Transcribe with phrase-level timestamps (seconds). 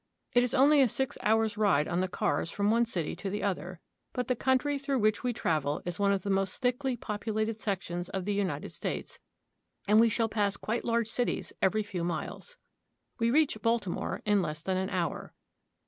[0.33, 3.43] It is only a six hours' ride on the cars from one city to the
[3.43, 3.81] other,
[4.13, 8.09] but the country through which we travel is one of the most thickly populated sections
[8.09, 9.19] of the United States,
[9.87, 12.57] and we shall pass quite large cities every few miles.
[13.19, 15.35] We reach Baltimore in less than an hour.